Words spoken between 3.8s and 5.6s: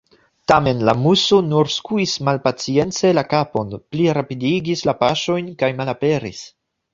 plirapidigis la paŝojn,